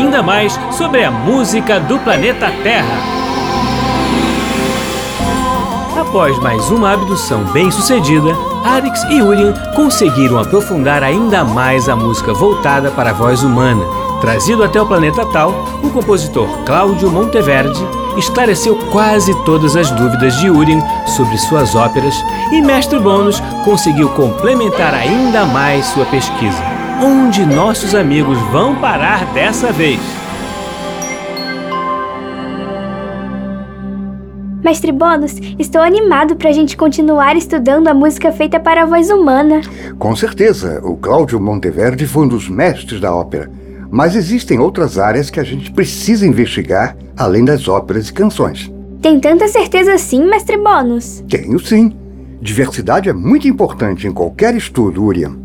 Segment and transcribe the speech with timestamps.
[0.00, 3.20] ainda mais sobre a música do planeta Terra.
[6.00, 8.34] Após mais uma abdução bem-sucedida,
[8.64, 13.84] Arix e Urian conseguiram aprofundar ainda mais a música voltada para a voz humana.
[14.22, 15.50] Trazido até o planeta Tal,
[15.82, 17.80] o compositor Cláudio Monteverde
[18.16, 22.14] esclareceu quase todas as dúvidas de Urian sobre suas óperas
[22.50, 26.69] e Mestre Bônus conseguiu complementar ainda mais sua pesquisa.
[27.02, 29.98] Onde nossos amigos vão parar dessa vez?
[34.62, 39.08] Mestre Bônus, estou animado para a gente continuar estudando a música feita para a voz
[39.08, 39.62] humana.
[39.98, 43.50] Com certeza, o Cláudio Monteverde foi um dos mestres da ópera.
[43.90, 48.70] Mas existem outras áreas que a gente precisa investigar além das óperas e canções.
[49.00, 51.24] Tem tanta certeza assim, Mestre Bônus?
[51.30, 51.96] Tenho sim.
[52.42, 55.40] Diversidade é muito importante em qualquer estudo, Uriam.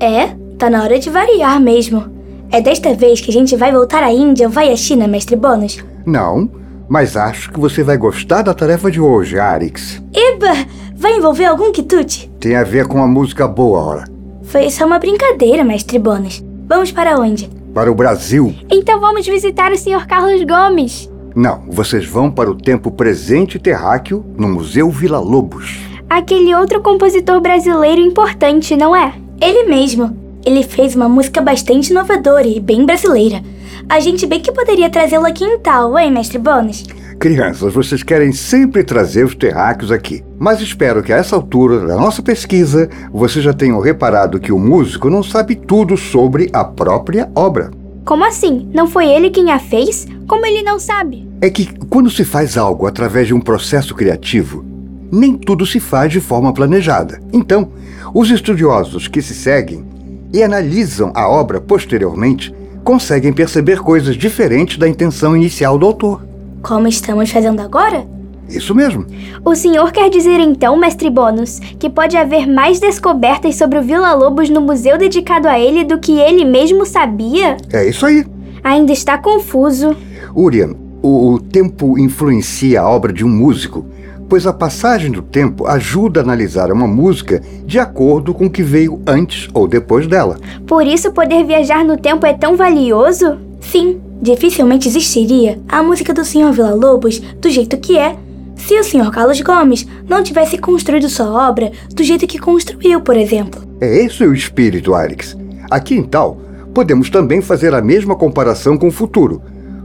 [0.00, 2.04] É, tá na hora de variar mesmo.
[2.52, 5.34] É desta vez que a gente vai voltar à Índia ou vai à China, Mestre
[5.34, 5.82] Bônus?
[6.04, 6.50] Não,
[6.86, 10.02] mas acho que você vai gostar da tarefa de hoje, Arix.
[10.12, 10.52] Eba!
[10.94, 12.30] Vai envolver algum quitute?
[12.38, 14.04] Tem a ver com a música boa, ora.
[14.42, 16.44] Foi só uma brincadeira, Mestre Bônus.
[16.68, 17.48] Vamos para onde?
[17.72, 18.54] Para o Brasil.
[18.70, 20.06] Então vamos visitar o Sr.
[20.06, 21.10] Carlos Gomes.
[21.34, 25.78] Não, vocês vão para o tempo presente terráqueo no Museu Vila Lobos.
[26.10, 29.14] Aquele outro compositor brasileiro importante, não é?
[29.40, 30.19] Ele mesmo.
[30.44, 33.42] Ele fez uma música bastante inovadora e bem brasileira.
[33.88, 36.84] A gente bem que poderia trazê-lo aqui em tal, hein, mestre Bones?
[37.18, 40.24] Crianças, vocês querem sempre trazer os terráqueos aqui.
[40.38, 44.58] Mas espero que a essa altura da nossa pesquisa vocês já tenham reparado que o
[44.58, 47.70] músico não sabe tudo sobre a própria obra.
[48.06, 48.70] Como assim?
[48.72, 50.06] Não foi ele quem a fez?
[50.26, 51.28] Como ele não sabe?
[51.42, 54.64] É que quando se faz algo através de um processo criativo,
[55.12, 57.20] nem tudo se faz de forma planejada.
[57.32, 57.70] Então,
[58.14, 59.84] os estudiosos que se seguem
[60.32, 62.54] e analisam a obra posteriormente
[62.84, 66.24] conseguem perceber coisas diferentes da intenção inicial do autor.
[66.62, 68.06] Como estamos fazendo agora?
[68.48, 69.06] Isso mesmo.
[69.44, 74.12] O senhor quer dizer então, mestre Bônus, que pode haver mais descobertas sobre o Vila
[74.12, 77.56] Lobos no museu dedicado a ele do que ele mesmo sabia?
[77.72, 78.26] É isso aí.
[78.62, 79.96] Ainda está confuso.
[80.34, 83.86] Urian, o, o tempo influencia a obra de um músico,
[84.30, 88.62] pois a passagem do tempo ajuda a analisar uma música de acordo com o que
[88.62, 90.38] veio antes ou depois dela.
[90.68, 93.38] Por isso, poder viajar no tempo é tão valioso?
[93.60, 96.52] Sim, dificilmente existiria a música do Sr.
[96.52, 98.16] Vila Lobos do jeito que é
[98.54, 99.10] se o Sr.
[99.10, 103.60] Carlos Gomes não tivesse construído sua obra do jeito que construiu, por exemplo.
[103.80, 105.36] É esse o espírito, Alex.
[105.68, 106.40] Aqui em Tal,
[106.72, 109.42] podemos também fazer a mesma comparação com o futuro,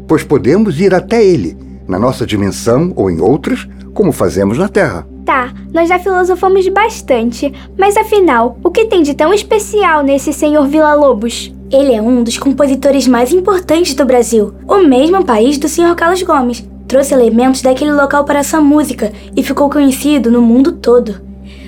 [0.08, 1.58] pois podemos ir até ele,
[1.88, 5.08] na nossa dimensão ou em outras, como fazemos na Terra.
[5.26, 10.68] Tá, nós já filosofamos bastante, mas afinal, o que tem de tão especial nesse senhor
[10.68, 11.52] Vila Lobos?
[11.72, 15.96] Ele é um dos compositores mais importantes do Brasil, o mesmo país do Sr.
[15.96, 16.70] Carlos Gomes.
[16.88, 21.20] Trouxe elementos daquele local para sua música e ficou conhecido no mundo todo.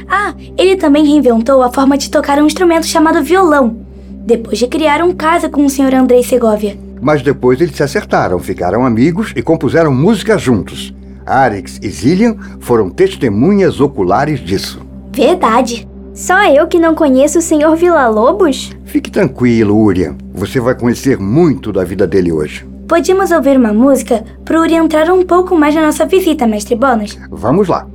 [0.08, 3.78] Ah, ele também reinventou a forma de tocar um instrumento chamado violão,
[4.26, 5.96] depois de criar um caso com o Sr.
[5.96, 6.78] Andrei Segovia.
[7.02, 10.94] Mas depois eles se acertaram, ficaram amigos e compuseram música juntos.
[11.28, 14.82] Arix e Zillian foram testemunhas oculares disso.
[15.14, 15.88] Verdade.
[16.14, 17.76] Só eu que não conheço o Sr.
[17.76, 18.72] Vila Lobos?
[18.86, 20.16] Fique tranquilo, Urian.
[20.34, 22.66] Você vai conhecer muito da vida dele hoje.
[22.88, 27.20] Podíamos ouvir uma música para Uri entrar um pouco mais na nossa visita, mestre Bônus?
[27.30, 27.86] Vamos lá.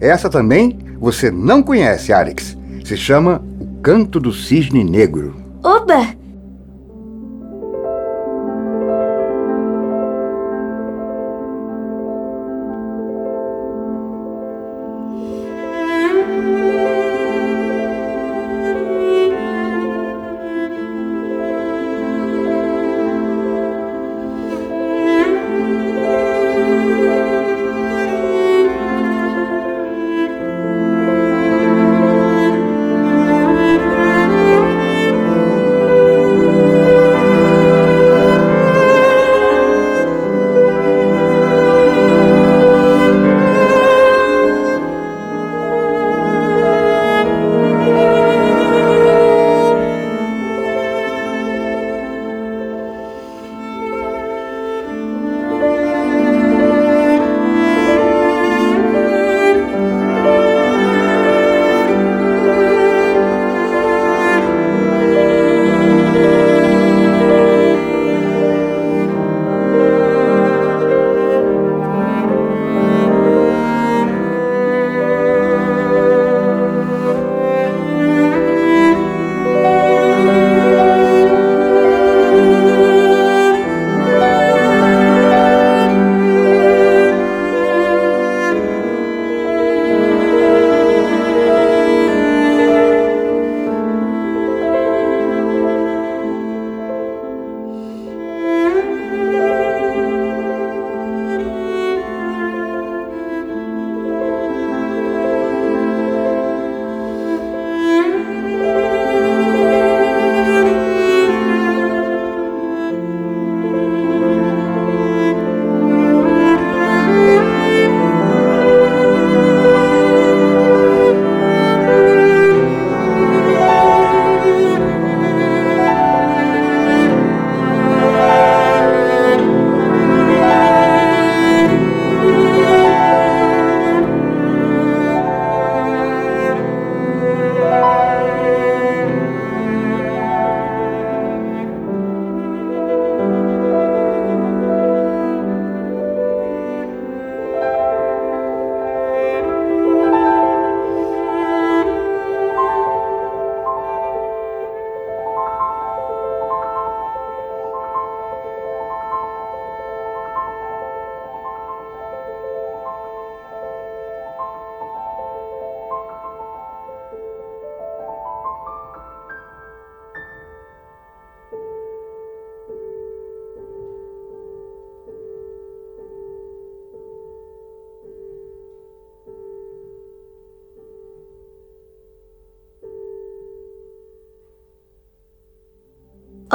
[0.00, 2.56] Essa também você não conhece, Arix.
[2.84, 5.36] Se chama O Canto do Cisne Negro.
[5.62, 6.17] Oba!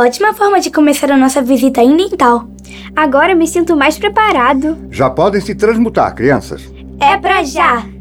[0.03, 2.49] Ótima forma de começar a nossa visita idental.
[2.93, 4.77] Agora me sinto mais preparado.
[4.91, 6.61] Já podem se transmutar, crianças.
[6.99, 7.92] É pra já!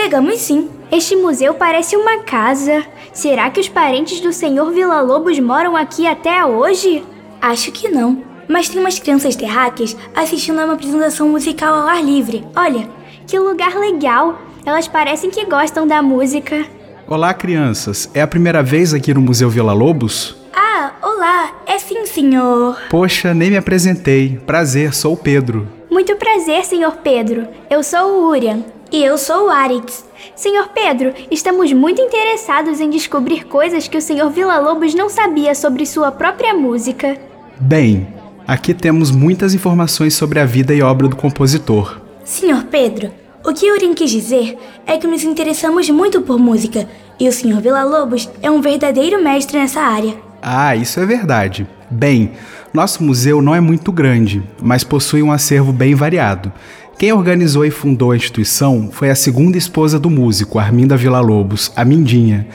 [0.00, 0.38] Chegamos?
[0.38, 0.68] Sim.
[0.92, 2.86] Este museu parece uma casa.
[3.12, 7.04] Será que os parentes do Senhor Vila Lobos moram aqui até hoje?
[7.42, 8.22] Acho que não.
[8.48, 12.46] Mas tem umas crianças terráqueas assistindo a uma apresentação musical ao ar livre.
[12.54, 12.88] Olha,
[13.26, 14.40] Que lugar legal!
[14.64, 16.64] Elas parecem que gostam da música.
[17.04, 18.08] Olá, crianças.
[18.14, 20.36] É a primeira vez aqui no Museu Vila Lobos?
[20.54, 22.78] Ah, olá, é sim, senhor.
[22.88, 24.40] Poxa, nem me apresentei.
[24.46, 25.66] Prazer, sou o Pedro.
[25.90, 27.48] Muito prazer, Senhor Pedro.
[27.68, 28.62] Eu sou o Urian.
[28.90, 30.04] E eu sou o Arix.
[30.34, 35.54] Senhor Pedro, estamos muito interessados em descobrir coisas que o Senhor Vila Lobos não sabia
[35.54, 37.18] sobre sua própria música.
[37.60, 38.08] Bem,
[38.46, 42.00] aqui temos muitas informações sobre a vida e obra do compositor.
[42.24, 43.10] Senhor Pedro,
[43.44, 46.88] o que Urim quis dizer é que nos interessamos muito por música
[47.20, 50.14] e o senhor Vila Lobos é um verdadeiro mestre nessa área.
[50.40, 51.66] Ah, isso é verdade.
[51.90, 52.32] Bem,
[52.72, 56.52] nosso museu não é muito grande, mas possui um acervo bem variado.
[56.98, 61.84] Quem organizou e fundou a instituição foi a segunda esposa do músico, Arminda Villa-Lobos, a
[61.84, 62.48] Mindinha.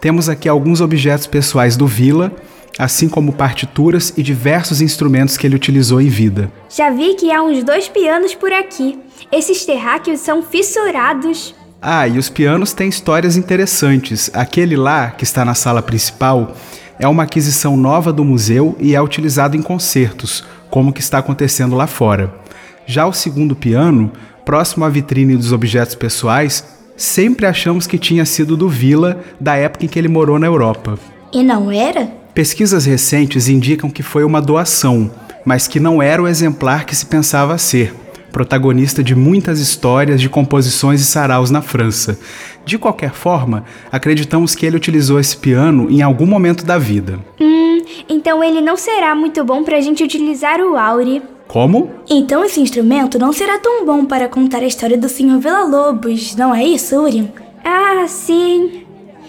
[0.00, 2.30] Temos aqui alguns objetos pessoais do Vila,
[2.78, 6.48] assim como partituras e diversos instrumentos que ele utilizou em vida.
[6.70, 8.96] Já vi que há uns dois pianos por aqui.
[9.32, 11.52] Esses terráqueos são fissurados.
[11.82, 14.30] Ah, e os pianos têm histórias interessantes.
[14.32, 16.54] Aquele lá, que está na sala principal,
[17.00, 21.18] é uma aquisição nova do museu e é utilizado em concertos, como o que está
[21.18, 22.46] acontecendo lá fora.
[22.90, 24.10] Já o segundo piano,
[24.46, 26.64] próximo à vitrine dos objetos pessoais,
[26.96, 30.98] sempre achamos que tinha sido do Vila da época em que ele morou na Europa.
[31.30, 32.10] E não era?
[32.32, 35.10] Pesquisas recentes indicam que foi uma doação,
[35.44, 37.94] mas que não era o exemplar que se pensava ser,
[38.32, 42.18] protagonista de muitas histórias de composições e saraus na França.
[42.64, 47.18] De qualquer forma, acreditamos que ele utilizou esse piano em algum momento da vida.
[47.38, 51.22] Hum, então ele não será muito bom pra gente utilizar o Auri.
[51.48, 51.90] Como?
[52.08, 56.36] Então esse instrumento não será tão bom para contar a história do senhor Vila Lobos,
[56.36, 57.32] não é isso, Urim?
[57.64, 58.84] Ah, sim.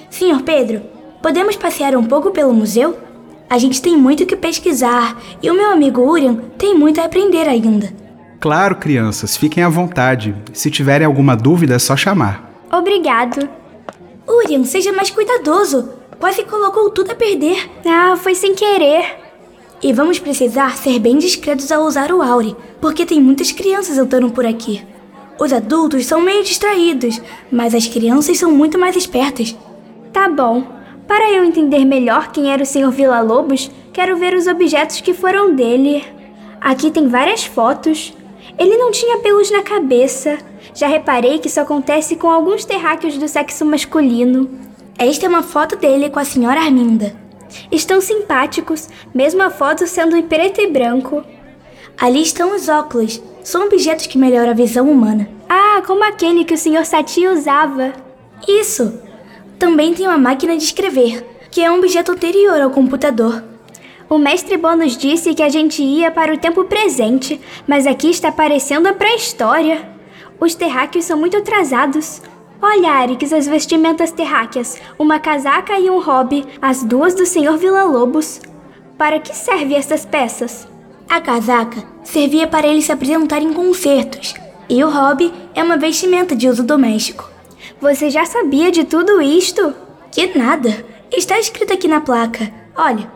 [0.10, 0.82] Senhor Pedro,
[1.22, 2.98] podemos passear um pouco pelo museu?
[3.50, 7.06] A gente tem muito o que pesquisar e o meu amigo Urian tem muito a
[7.06, 7.92] aprender ainda.
[8.40, 10.36] Claro, crianças, fiquem à vontade.
[10.54, 12.64] Se tiverem alguma dúvida, é só chamar.
[12.72, 13.50] Obrigado.
[14.28, 15.90] Urian, seja mais cuidadoso.
[16.20, 17.70] Quase colocou tudo a perder.
[17.86, 19.19] Ah, foi sem querer.
[19.82, 24.30] E vamos precisar ser bem discretos ao usar o Auri, porque tem muitas crianças andando
[24.30, 24.86] por aqui.
[25.40, 29.56] Os adultos são meio distraídos, mas as crianças são muito mais espertas.
[30.12, 30.64] Tá bom.
[31.08, 32.92] Para eu entender melhor quem era o Sr.
[32.92, 36.04] Vila Lobos, quero ver os objetos que foram dele.
[36.60, 38.14] Aqui tem várias fotos.
[38.58, 40.38] Ele não tinha pelos na cabeça.
[40.74, 44.50] Já reparei que isso acontece com alguns terráqueos do sexo masculino.
[44.98, 47.29] Esta é uma foto dele com a senhora Arminda.
[47.72, 51.24] Estão simpáticos, mesmo a foto sendo em preto e branco.
[51.98, 53.22] Ali estão os óculos.
[53.44, 55.30] São objetos que melhoram a visão humana.
[55.50, 56.86] Ah, como aquele que o Sr.
[56.86, 57.94] Sati usava.
[58.48, 59.02] Isso!
[59.58, 63.44] Também tem uma máquina de escrever, que é um objeto anterior ao computador.
[64.10, 68.32] O mestre Bônus disse que a gente ia para o tempo presente, mas aqui está
[68.32, 69.88] parecendo a pré-história.
[70.40, 72.22] Os terráqueos são muito atrasados.
[72.62, 77.58] Olha, Arix, as vestimentas terráqueas, uma casaca e um hobby, as duas do Sr.
[77.58, 78.42] Vila Lobos.
[78.98, 80.68] Para que servem essas peças?
[81.10, 84.34] A casaca servia para ele se apresentar em concertos,
[84.68, 87.30] e o hobby é uma vestimenta de uso doméstico.
[87.80, 89.74] Você já sabia de tudo isto?
[90.12, 90.86] Que nada!
[91.16, 92.52] Está escrito aqui na placa.
[92.76, 93.10] Olha.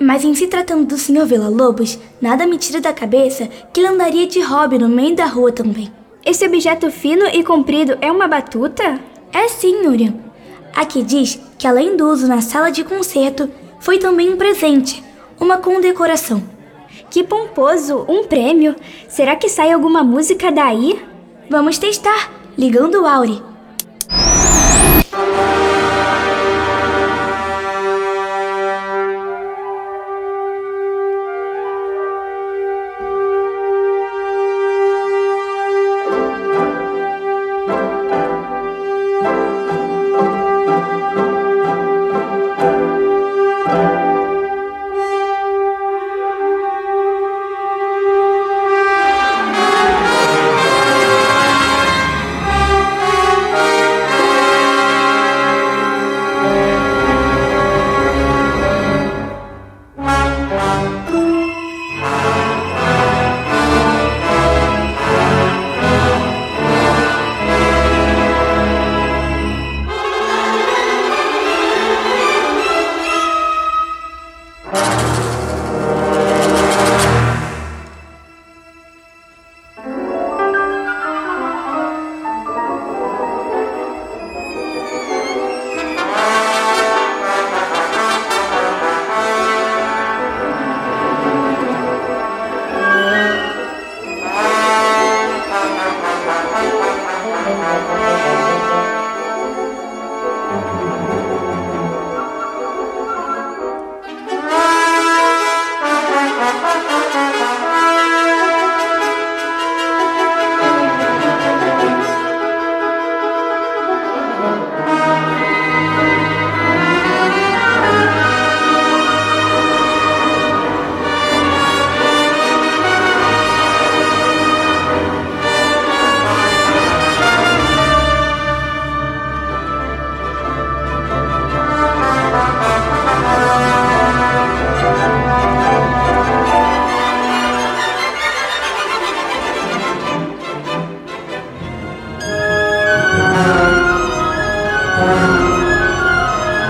[0.00, 1.26] Mas em se tratando do Sr.
[1.26, 5.26] Vila Lobos, nada me tira da cabeça que ele andaria de hobby no meio da
[5.26, 5.92] rua também.
[6.24, 8.98] Esse objeto fino e comprido é uma batuta?
[9.30, 10.14] É sim, Urian.
[10.74, 15.04] Aqui diz que além do uso na sala de concerto, foi também um presente,
[15.38, 16.42] uma condecoração.
[17.10, 18.06] Que pomposo!
[18.08, 18.74] Um prêmio!
[19.06, 20.98] Será que sai alguma música daí?
[21.50, 23.42] Vamos testar, ligando o Auri.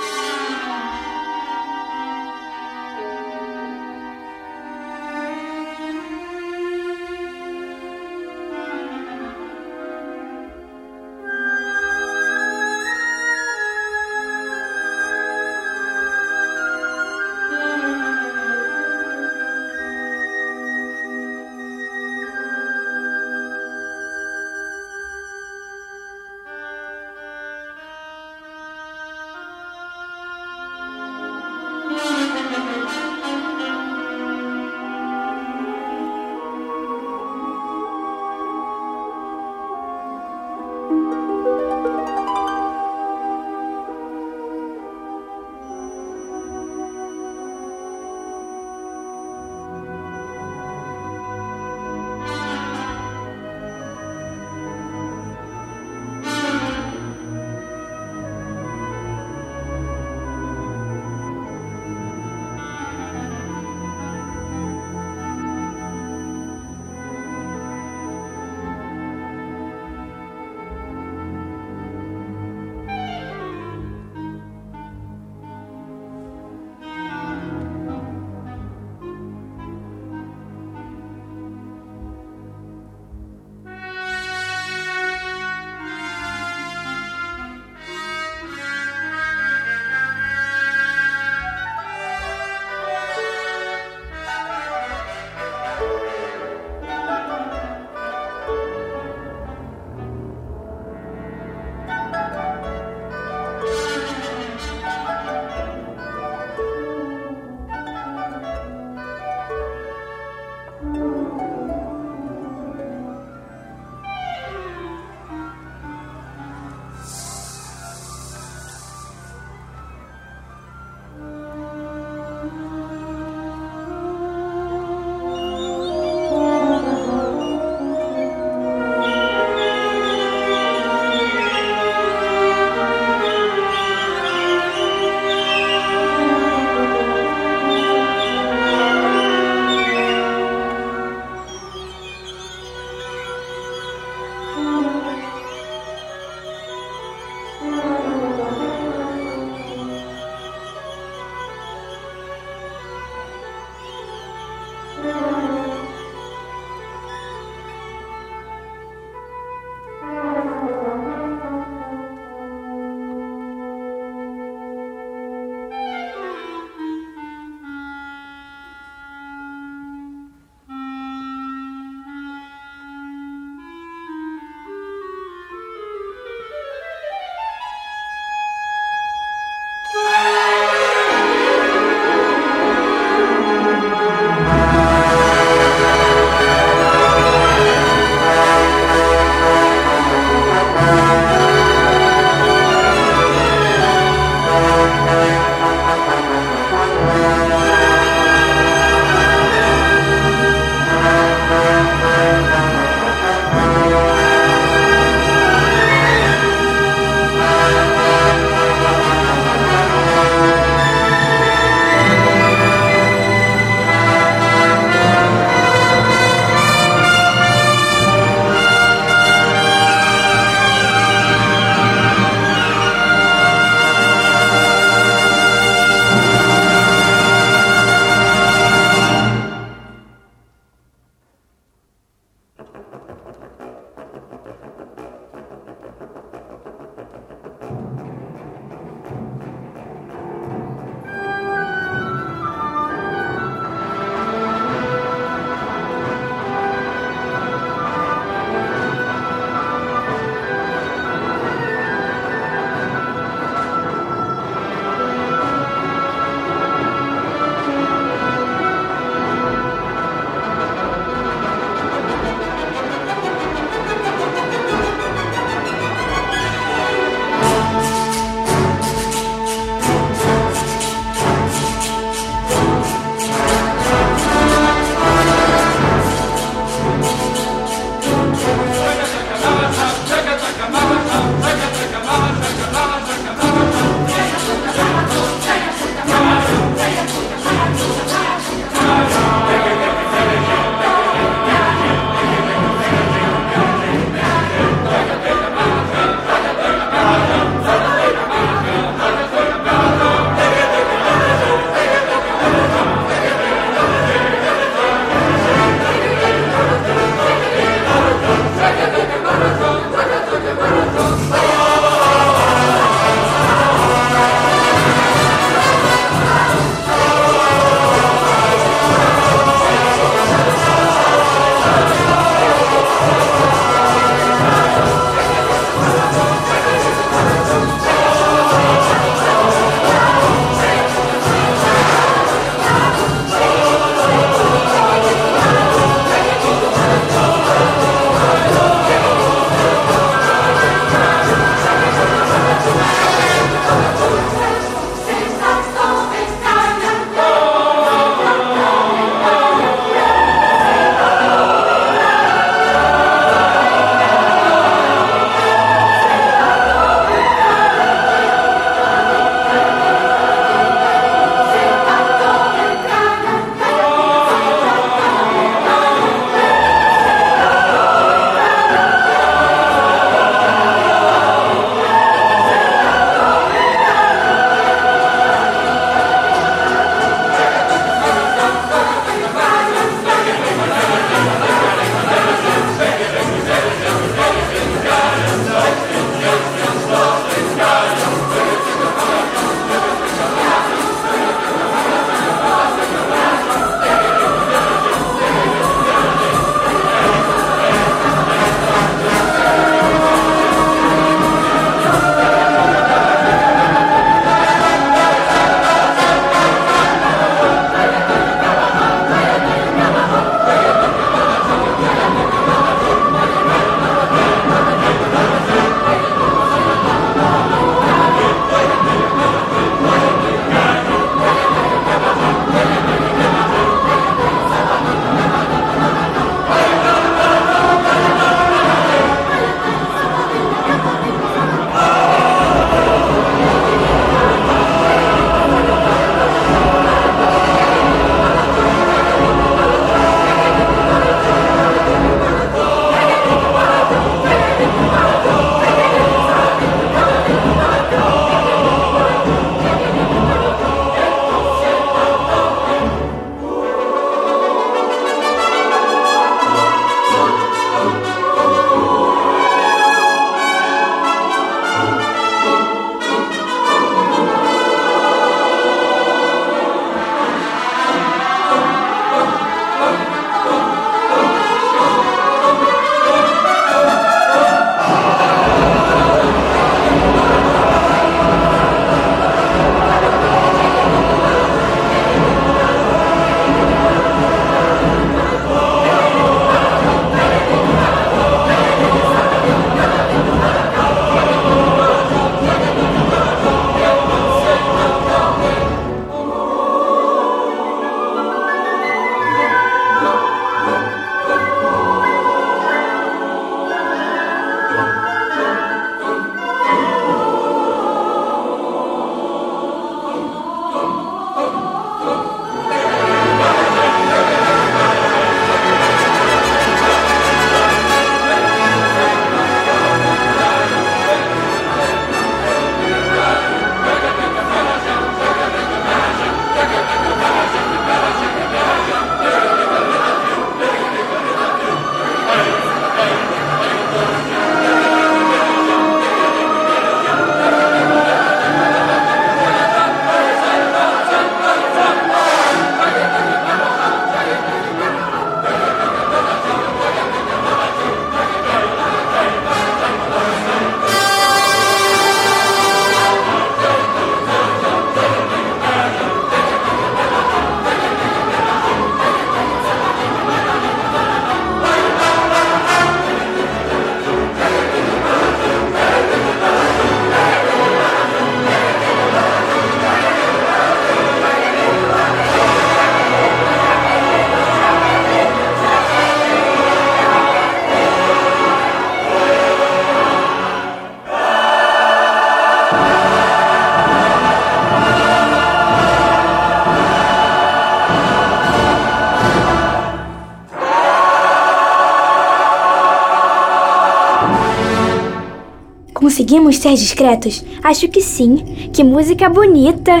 [596.30, 597.44] Conseguimos ser discretos?
[597.60, 598.36] Acho que sim.
[598.72, 600.00] Que música bonita!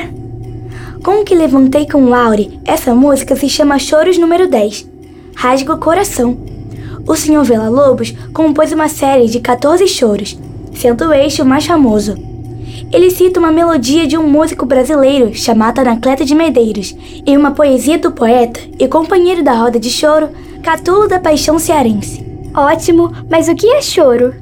[1.02, 4.88] Com que levantei com o Aure, essa música se chama Choros número 10.
[5.34, 6.38] Rasga o coração.
[7.04, 7.42] O Sr.
[7.42, 10.38] Vela Lobos compôs uma série de 14 choros,
[10.72, 12.14] sendo este o mais famoso.
[12.92, 16.94] Ele cita uma melodia de um músico brasileiro chamado Anacleto de Medeiros
[17.26, 20.28] e uma poesia do poeta e companheiro da roda de choro,
[20.62, 22.24] Catulo da Paixão Cearense.
[22.54, 24.39] Ótimo, mas o que é choro?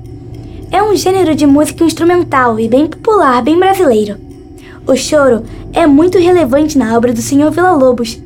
[0.88, 4.16] É um gênero de música instrumental e bem popular, bem brasileiro.
[4.86, 7.50] O choro é muito relevante na obra do Sr.
[7.50, 8.18] Villa-Lobos.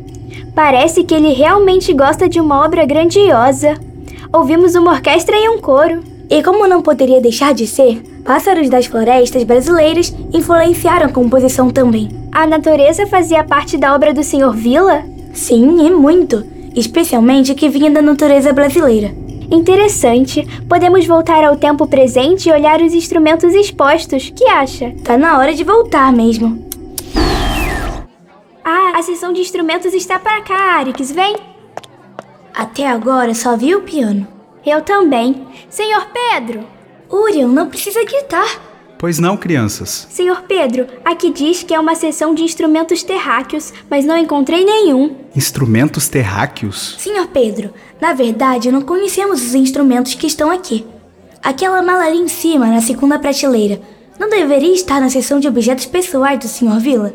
[0.55, 3.75] Parece que ele realmente gosta de uma obra grandiosa.
[4.33, 6.05] Ouvimos uma orquestra e um coro.
[6.31, 12.11] E como não poderia deixar de ser, pássaros das florestas brasileiras influenciaram a composição também.
[12.31, 14.53] A natureza fazia parte da obra do Sr.
[14.53, 15.03] Villa?
[15.35, 16.44] Sim, e muito,
[16.77, 19.21] especialmente que vinha da natureza brasileira.
[19.50, 20.46] Interessante.
[20.68, 24.31] Podemos voltar ao tempo presente e olhar os instrumentos expostos.
[24.31, 24.94] Que acha?
[25.05, 26.66] Tá na hora de voltar mesmo.
[28.64, 31.11] Ah, a seção de instrumentos está para cá, Arix.
[31.11, 31.37] Vem.
[32.55, 34.26] Até agora só vi o piano.
[34.64, 35.46] Eu também.
[35.68, 36.64] Senhor Pedro!
[37.11, 38.71] Uriel, não precisa gritar.
[39.03, 40.07] Pois não, crianças.
[40.12, 45.17] Senhor Pedro, aqui diz que é uma seção de instrumentos terráqueos, mas não encontrei nenhum.
[45.35, 46.95] Instrumentos terráqueos?
[47.01, 50.87] Senhor Pedro, na verdade não conhecemos os instrumentos que estão aqui.
[51.43, 53.81] Aquela mala ali em cima, na segunda prateleira,
[54.21, 56.79] não deveria estar na seção de objetos pessoais do Sr.
[56.79, 57.12] Vila?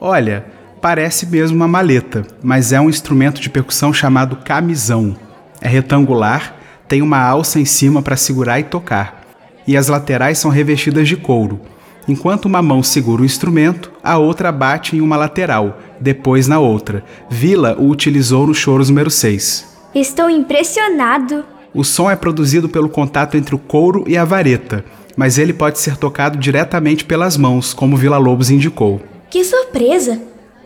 [0.00, 0.46] Olha,
[0.80, 5.16] parece mesmo uma maleta, mas é um instrumento de percussão chamado camisão.
[5.60, 6.54] É retangular,
[6.86, 9.23] tem uma alça em cima para segurar e tocar
[9.66, 11.60] e as laterais são revestidas de couro.
[12.06, 17.02] Enquanto uma mão segura o instrumento, a outra bate em uma lateral, depois na outra.
[17.30, 19.74] Vila o utilizou no Choros número 6.
[19.94, 21.44] Estou impressionado.
[21.72, 24.84] O som é produzido pelo contato entre o couro e a vareta,
[25.16, 29.00] mas ele pode ser tocado diretamente pelas mãos, como Vila Lobos indicou.
[29.30, 30.20] Que surpresa!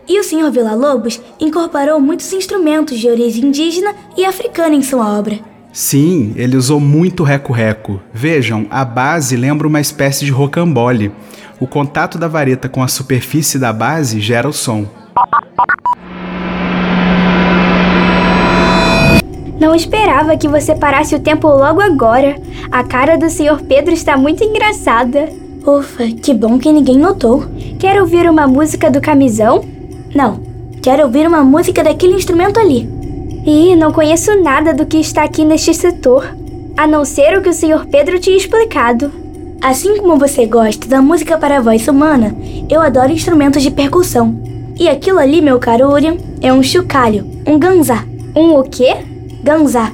[0.07, 0.51] E o Sr.
[0.51, 5.39] Vila Lobos incorporou muitos instrumentos de origem indígena e africana em sua obra.
[5.71, 8.01] Sim, ele usou muito reco-reco.
[8.11, 11.11] Vejam, a base lembra uma espécie de rocambole.
[11.59, 14.85] O contato da vareta com a superfície da base gera o som.
[19.59, 22.35] Não esperava que você parasse o tempo logo agora.
[22.71, 23.61] A cara do Sr.
[23.67, 25.29] Pedro está muito engraçada.
[25.67, 27.45] Ufa, que bom que ninguém notou.
[27.77, 29.63] Quer ouvir uma música do camisão?
[30.15, 30.39] Não,
[30.81, 32.98] quero ouvir uma música daquele instrumento ali.
[33.51, 36.35] E não conheço nada do que está aqui neste setor,
[36.77, 37.87] a não ser o que o Sr.
[37.89, 39.11] Pedro tinha explicado.
[39.59, 42.37] Assim como você gosta da música para voz humana,
[42.69, 44.39] eu adoro instrumentos de percussão.
[44.77, 48.05] E aquilo ali, meu caro Urian, é um chocalho, um ganzá.
[48.35, 48.97] Um o quê?
[49.43, 49.93] Ganzá.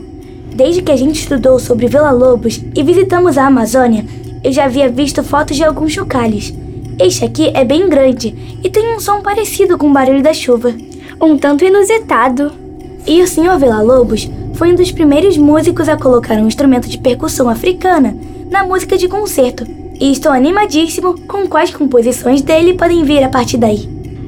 [0.54, 4.06] Desde que a gente estudou sobre Vila-Lobos e visitamos a Amazônia,
[4.44, 6.54] eu já havia visto fotos de alguns chocalhos.
[7.00, 10.76] Este aqui é bem grande e tem um som parecido com o barulho da chuva.
[11.22, 12.65] Um tanto inusitado.
[13.08, 13.58] E o Sr.
[13.60, 18.18] Villa-Lobos foi um dos primeiros músicos a colocar um instrumento de percussão africana
[18.50, 19.66] na música de concerto.
[20.00, 23.88] E estou animadíssimo com quais composições dele podem vir a partir daí.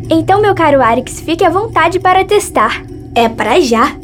[0.09, 2.83] Então, meu caro Arix, fique à vontade para testar.
[3.15, 3.95] É para já!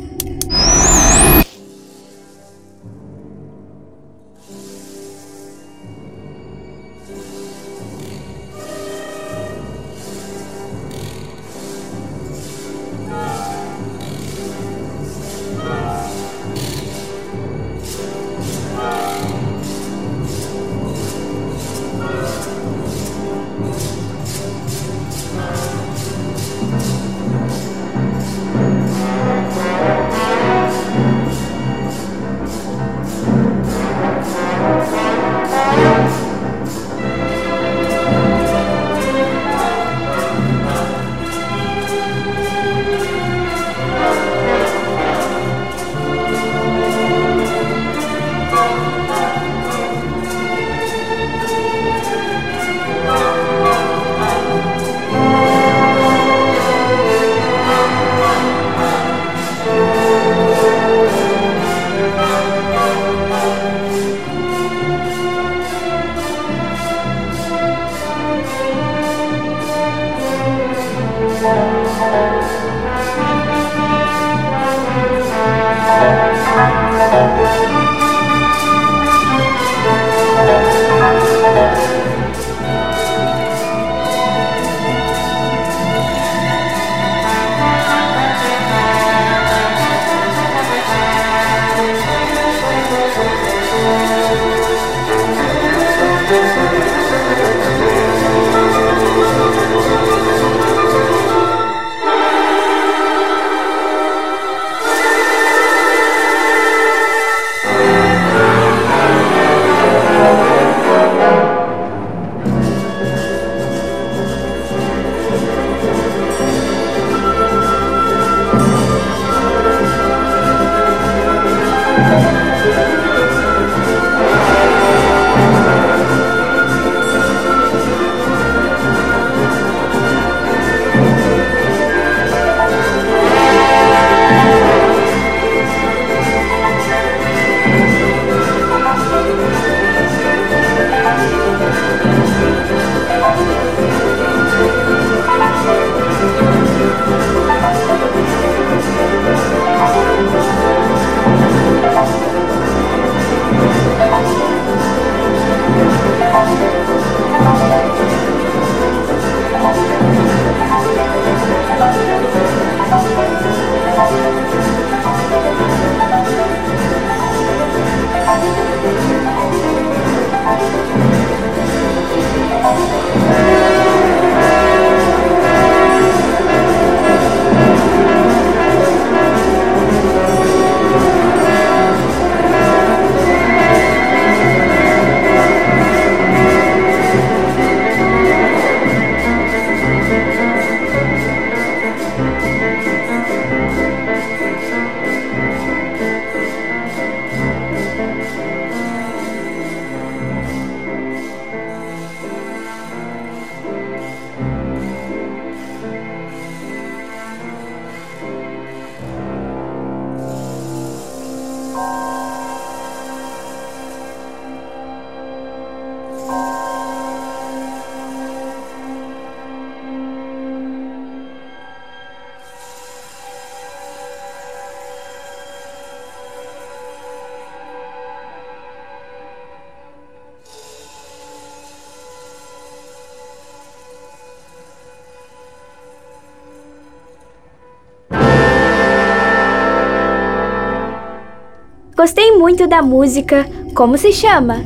[242.04, 243.48] Gostei muito da música.
[243.74, 244.62] Como se chama?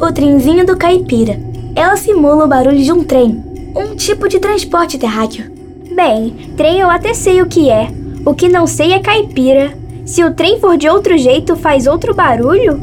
[0.00, 1.36] O trenzinho do caipira.
[1.74, 3.42] Ela simula o barulho de um trem,
[3.74, 5.50] um tipo de transporte terráqueo.
[5.92, 7.90] Bem, trem eu até sei o que é.
[8.24, 9.76] O que não sei é caipira.
[10.06, 12.80] Se o trem for de outro jeito, faz outro barulho?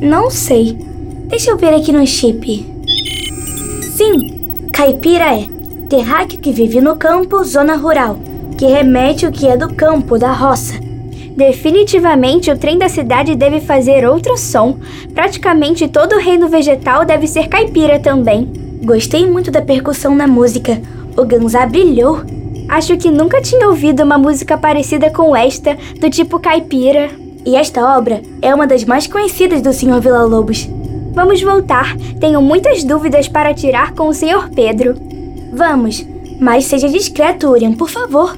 [0.00, 0.76] Não sei.
[1.28, 2.66] Deixa eu ver aqui no chip.
[3.94, 5.46] Sim, caipira é
[5.88, 8.18] terráqueo que vive no campo, zona rural,
[8.58, 10.75] que remete o que é do campo, da roça.
[11.36, 14.78] Definitivamente o trem da cidade deve fazer outro som.
[15.14, 18.50] Praticamente todo o reino vegetal deve ser caipira também.
[18.82, 20.80] Gostei muito da percussão na música.
[21.14, 22.22] O Ganzá brilhou.
[22.68, 27.10] Acho que nunca tinha ouvido uma música parecida com esta, do tipo caipira.
[27.44, 30.00] E esta obra é uma das mais conhecidas do Sr.
[30.00, 30.68] Villa-Lobos.
[31.12, 31.96] Vamos voltar.
[32.18, 34.50] Tenho muitas dúvidas para tirar com o Sr.
[34.54, 34.94] Pedro.
[35.52, 36.04] Vamos,
[36.40, 38.36] mas seja discreto, Urian, por favor.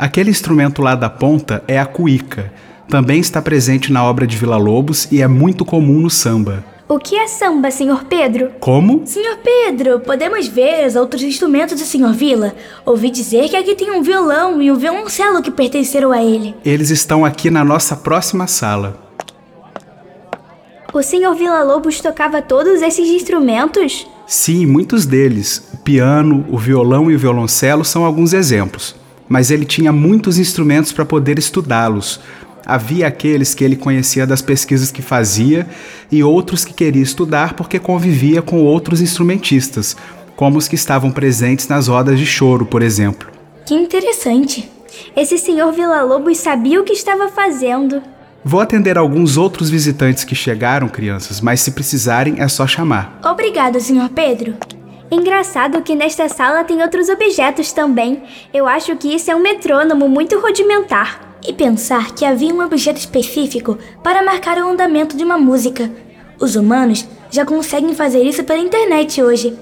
[0.00, 2.50] Aquele instrumento lá da ponta é a cuíca.
[2.88, 6.64] Também está presente na obra de Vila Lobos e é muito comum no samba.
[6.88, 8.06] O que é samba, Sr.
[8.08, 8.50] Pedro?
[8.60, 9.02] Como?
[9.04, 12.14] Senhor Pedro, podemos ver os outros instrumentos do Sr.
[12.14, 12.54] Vila?
[12.86, 16.54] Ouvi dizer que aqui tem um violão e um violoncelo que pertenceram a ele.
[16.64, 18.98] Eles estão aqui na nossa próxima sala.
[20.94, 21.34] O Sr.
[21.36, 24.06] Villa-Lobos tocava todos esses instrumentos?
[24.26, 25.62] Sim, muitos deles.
[25.74, 28.98] O piano, o violão e o violoncelo são alguns exemplos.
[29.30, 32.18] Mas ele tinha muitos instrumentos para poder estudá-los.
[32.66, 35.68] Havia aqueles que ele conhecia das pesquisas que fazia
[36.10, 39.96] e outros que queria estudar porque convivia com outros instrumentistas,
[40.34, 43.30] como os que estavam presentes nas rodas de choro, por exemplo.
[43.64, 44.68] Que interessante.
[45.16, 48.02] Esse senhor Villa-Lobos sabia o que estava fazendo.
[48.44, 53.20] Vou atender alguns outros visitantes que chegaram, crianças, mas se precisarem é só chamar.
[53.24, 54.08] Obrigada, Sr.
[54.12, 54.56] Pedro.
[55.10, 58.22] Engraçado que nesta sala tem outros objetos também.
[58.54, 61.36] Eu acho que isso é um metrônomo muito rudimentar.
[61.46, 65.90] E pensar que havia um objeto específico para marcar o andamento de uma música.
[66.38, 69.58] Os humanos já conseguem fazer isso pela internet hoje.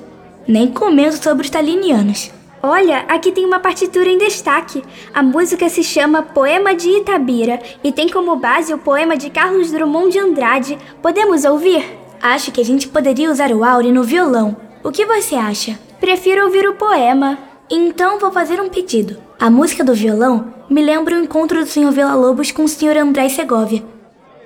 [0.46, 2.30] Nem comento sobre os talinianos.
[2.62, 4.82] Olha, aqui tem uma partitura em destaque.
[5.14, 9.70] A música se chama Poema de Itabira e tem como base o poema de Carlos
[9.70, 10.78] Drummond de Andrade.
[11.00, 11.84] Podemos ouvir?
[12.20, 14.67] Acho que a gente poderia usar o áureo no violão.
[14.82, 15.78] O que você acha?
[15.98, 17.38] Prefiro ouvir o poema.
[17.68, 19.18] Então vou fazer um pedido.
[19.38, 21.90] A música do violão me lembra o encontro do Sr.
[21.90, 22.96] Villa-Lobos com o Sr.
[22.96, 23.82] André Segovia.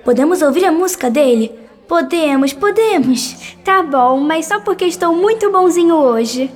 [0.03, 1.51] Podemos ouvir a música dele?
[1.87, 3.55] Podemos, podemos.
[3.63, 6.51] Tá bom, mas só porque estou muito bonzinho hoje.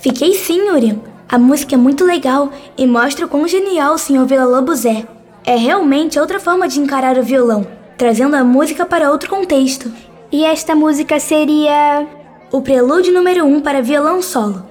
[0.00, 0.98] Fiquei sim, Urian.
[1.28, 4.24] A música é muito legal e mostra o quão genial o Sr.
[4.26, 5.06] Villa-Lobos é.
[5.44, 9.92] É realmente outra forma de encarar o violão, trazendo a música para outro contexto.
[10.32, 12.06] E esta música seria.
[12.50, 14.64] O prelúdio número 1 um para violão solo.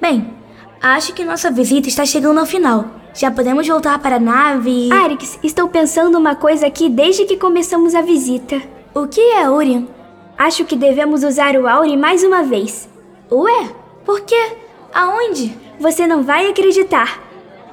[0.00, 0.30] Bem,
[0.82, 2.84] acho que nossa visita está chegando ao final.
[3.14, 4.92] Já podemos voltar para a nave.
[4.92, 8.60] Arix, estou pensando uma coisa aqui desde que começamos a visita.
[8.92, 9.86] O que é, Urian?
[10.36, 12.88] Acho que devemos usar o Auri mais uma vez.
[13.30, 13.70] Ué?
[14.04, 14.52] Por quê?
[14.92, 15.56] Aonde?
[15.80, 17.22] Você não vai acreditar.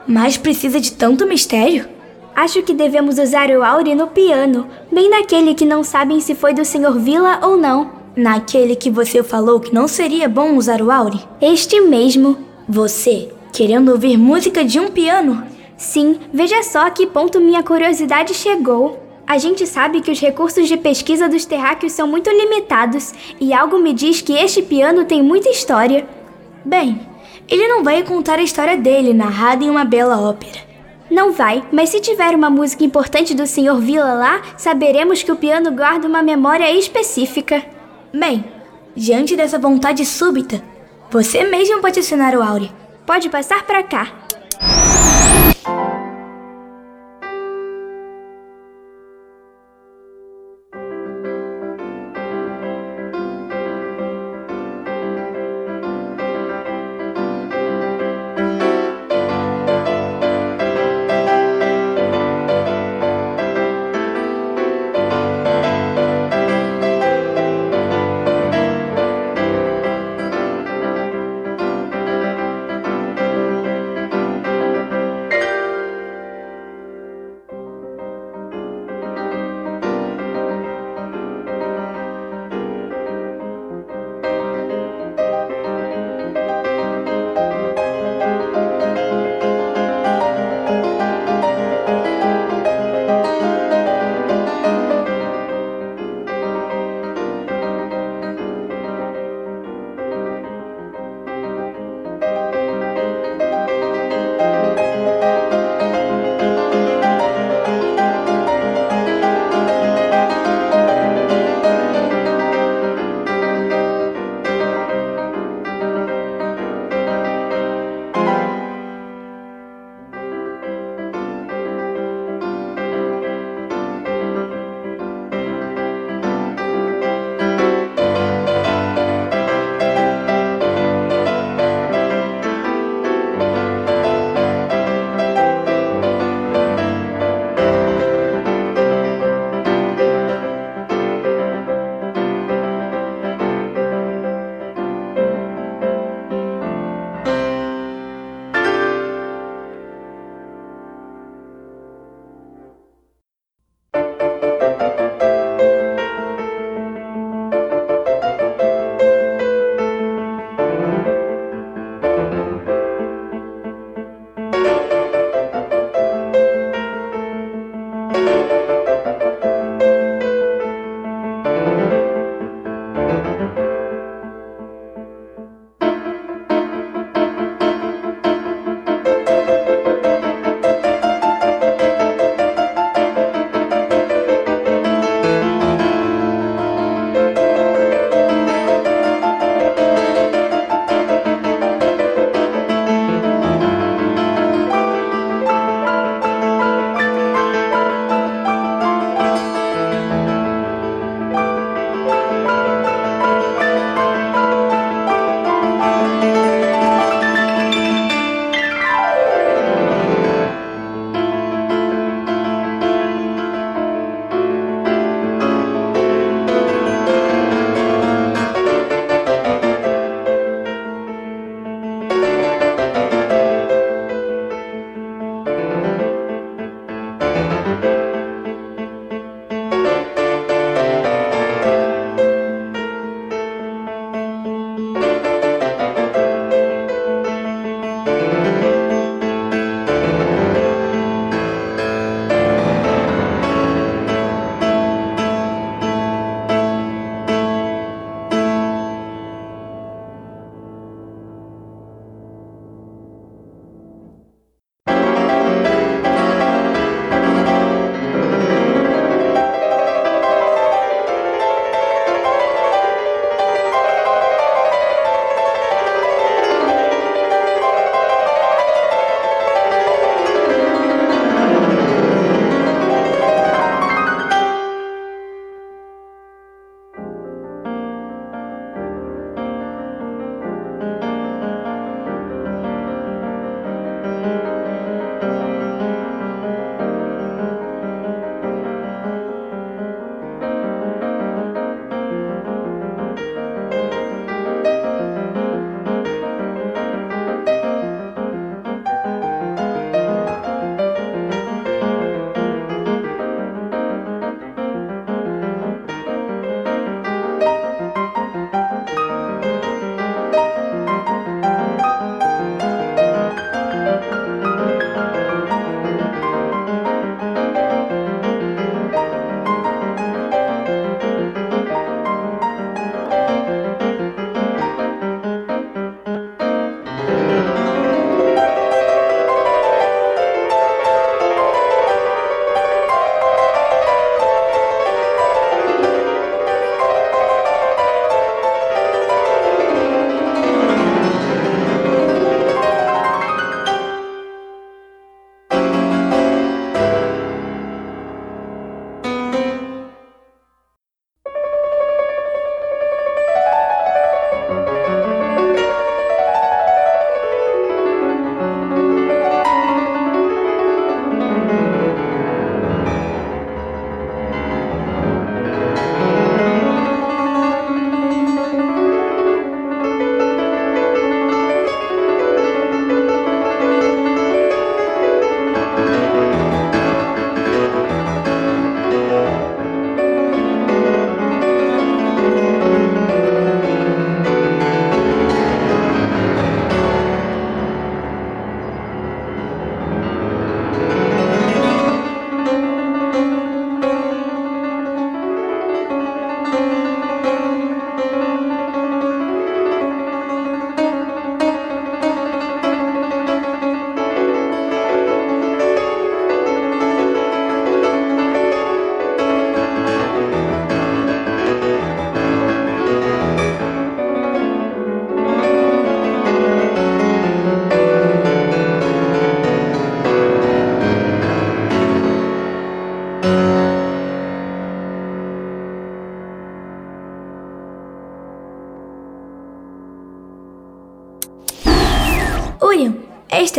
[0.07, 1.87] Mas precisa de tanto mistério?
[2.35, 6.53] Acho que devemos usar o Auri no piano, bem naquele que não sabem se foi
[6.53, 6.97] do Sr.
[6.97, 7.91] Villa ou não.
[8.15, 11.19] Naquele que você falou que não seria bom usar o Auri?
[11.41, 12.37] Este mesmo.
[12.67, 15.43] Você, querendo ouvir música de um piano?
[15.77, 18.99] Sim, veja só a que ponto minha curiosidade chegou.
[19.31, 23.79] A gente sabe que os recursos de pesquisa dos terráqueos são muito limitados e algo
[23.79, 26.05] me diz que este piano tem muita história.
[26.65, 26.99] Bem,
[27.47, 30.59] ele não vai contar a história dele narrada em uma bela ópera.
[31.09, 33.79] Não vai, mas se tiver uma música importante do Sr.
[33.79, 37.63] Villa lá, saberemos que o piano guarda uma memória específica.
[38.13, 38.43] Bem,
[38.93, 40.61] diante dessa vontade súbita,
[41.09, 42.69] você mesmo pode assinar o Aure.
[43.05, 44.11] Pode passar para cá.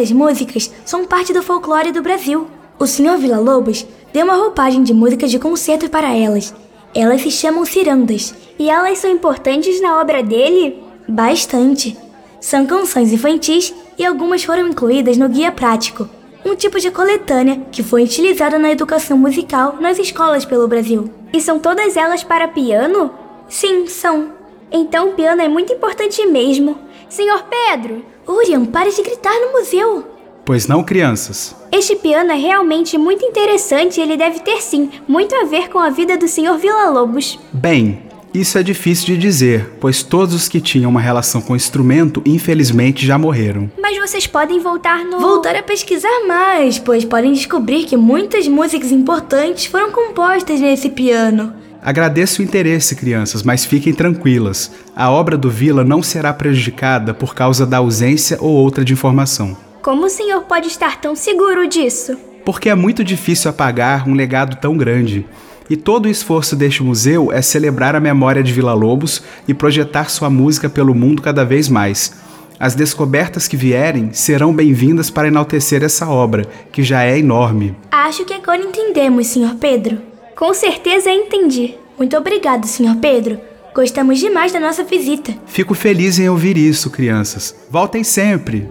[0.02, 2.48] Estas músicas são parte do folclore do Brasil.
[2.76, 3.18] O Sr.
[3.18, 6.52] Vila Lobos deu uma roupagem de músicas de concerto para elas.
[6.92, 8.34] Elas se chamam cirandas.
[8.58, 10.82] E elas são importantes na obra dele?
[11.06, 11.96] Bastante.
[12.40, 16.08] São canções infantis e algumas foram incluídas no Guia Prático,
[16.44, 21.08] um tipo de coletânea que foi utilizada na educação musical nas escolas pelo Brasil.
[21.32, 23.12] E são todas elas para piano?
[23.48, 24.32] Sim, são.
[24.72, 26.76] Então o piano é muito importante mesmo.
[27.08, 28.11] Senhor Pedro!
[28.26, 30.04] Urian, pare de gritar no museu!
[30.44, 31.54] Pois não, crianças?
[31.70, 35.78] Este piano é realmente muito interessante e ele deve ter sim muito a ver com
[35.78, 36.58] a vida do Sr.
[36.58, 37.38] Villa-Lobos.
[37.52, 38.02] Bem,
[38.34, 42.22] isso é difícil de dizer, pois todos os que tinham uma relação com o instrumento,
[42.26, 43.70] infelizmente, já morreram.
[43.80, 45.20] Mas vocês podem voltar no.
[45.20, 51.54] Voltar a pesquisar mais, pois podem descobrir que muitas músicas importantes foram compostas nesse piano.
[51.84, 54.70] Agradeço o interesse, crianças, mas fiquem tranquilas.
[54.94, 59.56] A obra do Vila não será prejudicada por causa da ausência ou outra de informação.
[59.82, 62.16] Como o senhor pode estar tão seguro disso?
[62.44, 65.26] Porque é muito difícil apagar um legado tão grande.
[65.68, 70.08] E todo o esforço deste museu é celebrar a memória de Vila Lobos e projetar
[70.08, 72.12] sua música pelo mundo cada vez mais.
[72.60, 77.74] As descobertas que vierem serão bem-vindas para enaltecer essa obra, que já é enorme.
[77.90, 79.56] Acho que agora entendemos, Sr.
[79.58, 80.11] Pedro.
[80.42, 81.76] Com certeza entendi.
[81.96, 82.96] Muito obrigado, Sr.
[83.00, 83.38] Pedro.
[83.72, 85.32] Gostamos demais da nossa visita.
[85.46, 87.54] Fico feliz em ouvir isso, crianças.
[87.70, 88.68] Voltem sempre!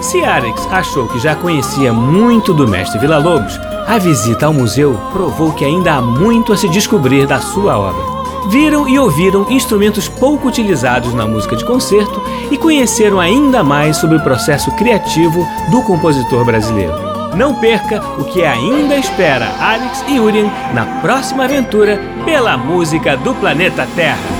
[0.00, 5.52] Se Alex achou que já conhecia muito do mestre Villa-Lobos, a visita ao museu provou
[5.52, 8.15] que ainda há muito a se descobrir da sua obra.
[8.48, 14.16] Viram e ouviram instrumentos pouco utilizados na música de concerto e conheceram ainda mais sobre
[14.16, 16.94] o processo criativo do compositor brasileiro.
[17.34, 23.34] Não perca o que ainda espera Alex e Urien na próxima aventura pela música do
[23.34, 24.36] planeta Terra.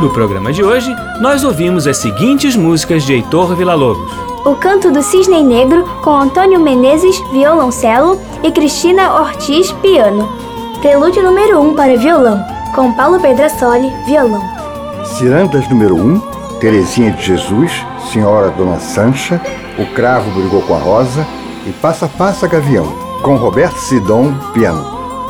[0.00, 4.10] No programa de hoje, nós ouvimos as seguintes músicas de Heitor Villa-Lobos.
[4.44, 10.49] O Canto do Cisne Negro, com Antônio Menezes, violoncelo, e Cristina Ortiz, piano.
[10.80, 12.42] Prelúdio número 1 um para violão,
[12.74, 14.42] com Paulo Pedrasoli, violão.
[15.04, 16.20] Cirandas número 1, um,
[16.58, 19.38] Terezinha de Jesus, Senhora Dona Sancha,
[19.78, 21.26] O Cravo Brigou com a Rosa
[21.66, 22.86] e Passa Passa Gavião,
[23.22, 24.82] com Roberto Sidon, piano.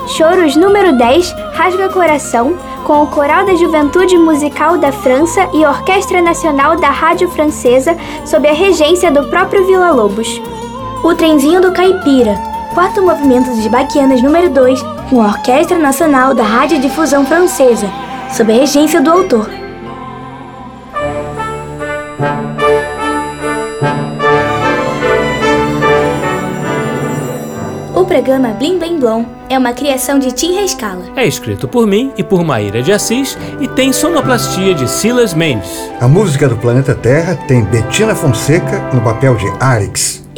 [0.07, 6.23] Choros número 10, Rasga Coração, com o Coral da Juventude Musical da França e Orquestra
[6.23, 10.41] Nacional da Rádio Francesa, sob a regência do próprio Vila Lobos.
[11.03, 12.37] O Trenzinho do Caipira,
[12.73, 17.91] quatro movimentos de baquianas número 2, com a Orquestra Nacional da Rádio Difusão Francesa,
[18.33, 19.51] sob a regência do autor.
[27.93, 31.03] O programa Blim Blim Blom é uma criação de Tim Rescala.
[31.17, 35.91] É escrito por mim e por Maíra de Assis e tem sonoplastia de Silas Mendes.
[36.01, 40.21] A música do Planeta Terra tem Bettina Fonseca no papel de Arix.